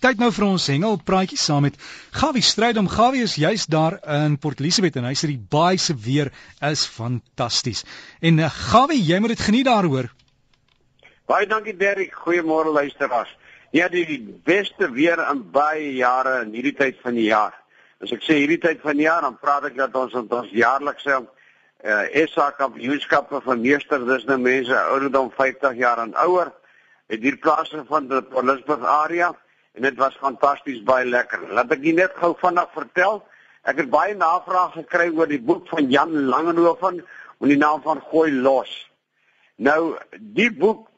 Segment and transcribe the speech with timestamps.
[0.00, 1.74] Tyd nou vir ons hengelpraatjie saam met
[2.16, 2.86] Gawie Strydom.
[2.88, 6.30] Gawie is juis daar in Port Elizabeth en hy sê die baai se weer
[6.64, 7.82] is fantasties.
[8.24, 10.08] En uh, Gawie, jy moet dit geniet daar hoor.
[11.28, 12.16] Baie dankie Derrick.
[12.16, 13.34] Goeiemôre luisteraars.
[13.76, 14.16] Ja, die
[14.48, 17.52] beste weer in baie jare in hierdie tyd van die jaar.
[18.00, 21.20] As ek sê hierdie tyd van die jaar, dan praat ek dat ons ons jaarlikse
[21.20, 26.48] uh, SA kampioenskappe van meester dis nou mense ouderdom 50 jaar en ouer
[27.12, 29.34] het hier plase van die Port Elizabeth area
[29.74, 31.46] en dit was fantasties baie lekker.
[31.54, 33.22] Laat ek net gou vinnig vertel.
[33.68, 37.02] Ek het baie navrae gekry oor die boek van Jan Langehoven
[37.40, 38.70] met die naam van Gooi los.
[39.56, 40.88] Nou die boek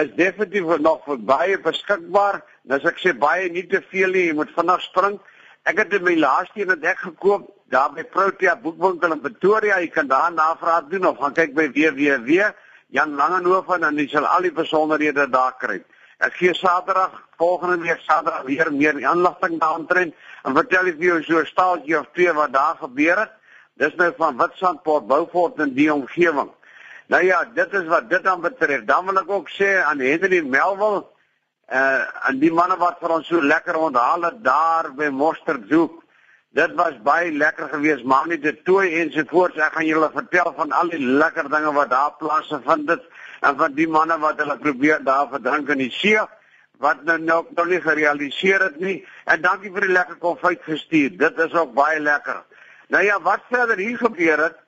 [0.00, 2.42] is definitief nog vir baie beskikbaar.
[2.68, 5.18] Dis ek sê baie nie te veel nie, jy moet vinnig spring.
[5.64, 9.80] Ek het my laaste een net gekoop daar by Protea Boekwinkel in Pretoria.
[9.80, 12.52] Jy kan daar navraag doen of gaan kyk by www
[12.94, 15.80] Jan Langehoven en jy sal al die besonderhede daar kry.
[16.24, 21.22] Ek gee Saterdag volgende week Saterdag weer meer inligting daaroor en vertel ek vir jou
[21.22, 23.32] so 'n staaltjie of twee wat daar gebeur het.
[23.76, 26.50] Dis nou van Witstrandport, Beaufort en die omgewing.
[27.08, 28.84] Nou ja, dit is wat dit dan betref.
[28.84, 31.04] Dan wil ek ook sê aan Henry Melville
[31.72, 36.02] uh aan die manne wat vir ons so lekker onthaal het daar by Mosterdzoek.
[36.54, 39.56] Dit was baie lekker geweest, maar nie dit toe ensovoorts.
[39.56, 43.04] Ek gaan julle vertel van al die lekker dinge wat daar plaasgevind het
[43.44, 46.20] en van die manne wat hulle probeer daar verdrink in die see
[46.82, 48.96] wat nou nou nog nie gerealiseer het nie
[49.30, 51.14] en dankie vir die lekker konfyt gestuur.
[51.18, 52.42] Dit is ook baie lekker.
[52.88, 54.58] Nou ja, wat verder hier gebeur het?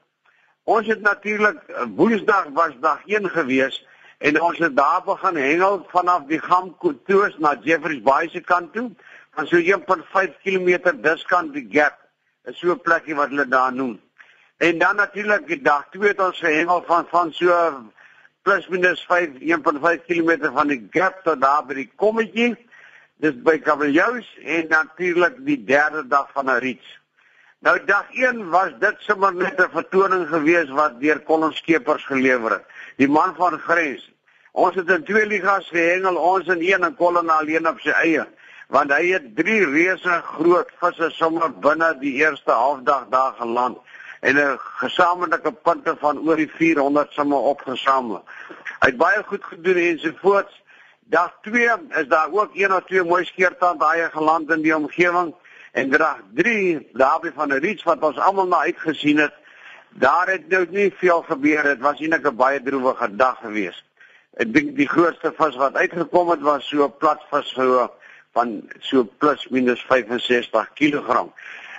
[0.64, 1.58] Ons het natuurlik
[1.96, 3.82] Woensdag was dag 1 gewees
[4.18, 8.90] en ons het daar begin hengel vanaf die Gamkoetoos na Jeffreys Bay se kant toe.
[9.36, 11.98] Van so 1.5 km diskant die gap.
[12.44, 14.00] Is so 'n plekkie wat hulle daar noem.
[14.56, 17.52] En dan natuurlik die dag 2 het ons gehengel van van so
[18.46, 22.52] plus minus 5 1.5 km van die gap tot daar by die kommetjie.
[23.18, 26.86] Dis by Kabeljous en natuurlik die derde dag van 'n reach.
[27.58, 32.50] Nou dag 1 was dit sommer net 'n vertoning geweest wat deur Collin Skeepers gelewer
[32.50, 32.64] het.
[32.96, 34.12] Die man van Grens.
[34.52, 38.26] Ons het in twee ligas gehengel, ons in een en Collin alleen op sy eie,
[38.68, 43.78] want hy het drie reuse groot visse sommer binne die eerste halfdag daar geland
[44.20, 48.24] en 'n gesamentlike punte van oor die 400 sommer opgesamel.
[48.80, 50.62] Hy het baie goed gedoen ensovoorts.
[51.00, 55.34] Dag 2 is daar ook een of twee mooi skeertand daai geland in die omgewing
[55.72, 59.34] en dag 3 daarby van 'n reach wat ons almal na uitgesien het.
[59.88, 61.78] Daar het nou nie veel gebeur het.
[61.80, 63.84] Was eintlik 'n baie droewige dag geweest.
[64.36, 67.90] Ek dink die grootste vis wat uitgekom het was so 'n platvis so
[68.32, 71.32] van so plus minus 65 kg.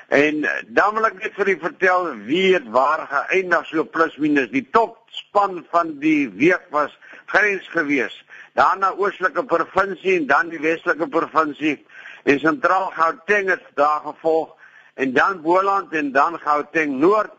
[0.08, 4.48] En dan wil ek net vir u vertel wie het waar geëindig so plus minus.
[4.54, 6.94] Die topspan van die week was
[7.28, 8.16] grens gewees.
[8.56, 11.76] Daarna oostelike provinsie en dan die westelike provinsie.
[12.24, 14.56] En sentraal Gauteng het daar gevolg.
[14.96, 17.32] En dan Boland en dan Gauteng Noord,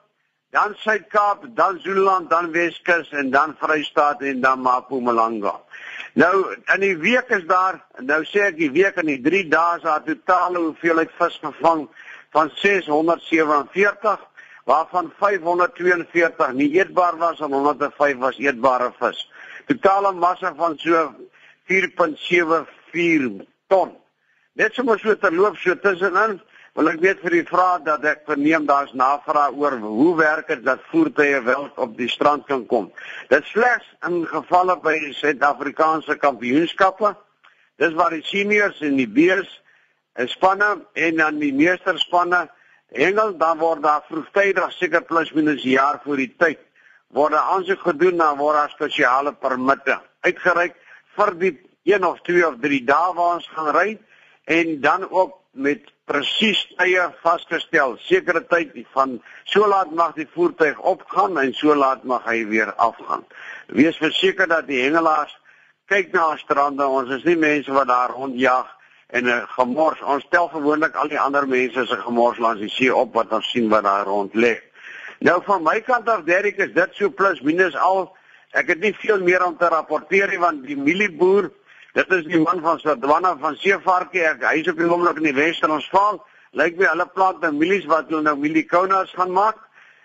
[0.50, 5.56] dan Suid-Kaap, dan Zululand, dan Weskus en dan Vrystaat en dan Mpumalanga.
[6.12, 9.76] Nou in die week is daar, nou sê ek die week in die 3 dae
[9.76, 11.88] is daar totale hoeveelheid vis gevang
[12.30, 14.18] van 647
[14.68, 19.30] waarvan 542 nie eetbaar was en 105 was eetbare vis.
[19.66, 21.14] Totale massa van so
[21.72, 23.96] 4.74 ton.
[24.52, 26.40] Net so terloop so tussenin
[26.78, 30.60] wil ek weet vir die vraag dat ek verneem daar's navraag oor hoe werk dit
[30.66, 32.92] dat voertuie wel op die strand kan kom.
[33.32, 37.16] Dit slegs in gevalle by die Suid-Afrikaanse kampioenskappe.
[37.82, 39.50] Dis waar die seniors en die B's
[40.26, 42.48] spanne en dan die meesterspanne.
[42.88, 46.58] Hengel dan word daar vroegtydig seker plus minus jaar voor die tyd
[47.08, 50.76] word daar aansoek gedoen dan word daar spesiale permitte uitgereik
[51.16, 51.54] vir die
[51.88, 53.88] 1 of 2 of 3 dae waar ons gaan ry
[54.44, 57.96] en dan ook met presies tye vasgestel.
[58.04, 62.72] Sekere tyd van so laat mag die voertuig opgaan en so laat mag hy weer
[62.76, 63.24] afgaan.
[63.66, 65.34] Wees verseker dat die hengelaars
[65.88, 66.86] kyk na strande.
[66.86, 68.68] Ons is nie mense wat daar rondjag
[69.08, 70.00] en 'n uh, gemors.
[70.02, 73.50] Ons tel gewoonlik al die ander mense se gemors langs die see op wat ons
[73.50, 74.58] sien wat daar rond lê.
[75.18, 78.16] Nou van my kant af Derrick is dit so plus minus al.
[78.50, 81.50] Ek het nie veel meer om te rapporteer nie want die mielieboer,
[81.92, 84.22] dit is die man van Swadwana van Seevarkie.
[84.24, 86.20] Ek hy is op die oomblik in die Wes-Transvaal.
[86.52, 89.58] Lyk my hulle plant nou mielies wat hulle nou mielikounas gaan maak.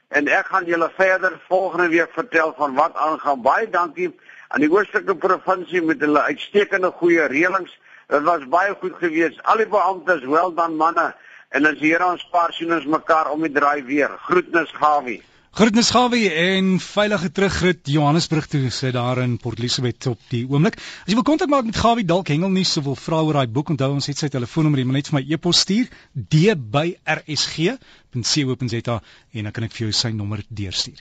[0.09, 3.41] En ek gaan julle verder volgende week vertel van wat aangaan.
[3.41, 4.11] Baie dankie
[4.47, 7.73] aan die Oostelike provinsie met hulle uitstekende goeie reëlings.
[8.09, 9.43] Dit was baie goed geweest.
[9.43, 11.13] Al die beamptes, wel dan manne.
[11.49, 14.17] En as hier ons paar sien ons mekaar om die draai weer.
[14.27, 15.21] Groetnis Gawie.
[15.53, 20.79] Groetnis Gawie en veilige terugrit Johannesburg toe sit daar in Port Elizabeth op die oomblik.
[20.81, 23.53] As jy wil kontak maak met Gawie dalk hengel nie so wil vra oor daai
[23.53, 26.87] boek onthou ons het sy telefoonnommer jy moet net vir my e-pos stuur d by
[27.19, 30.97] rsg.co.za en dan kan ek vir jou sy nommer deurstuur.